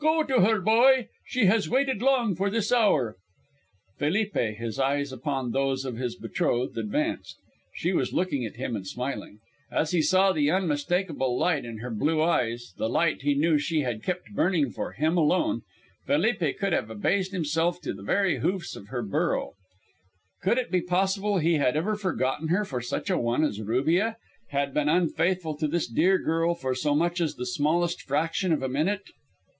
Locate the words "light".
11.38-11.64, 12.88-13.22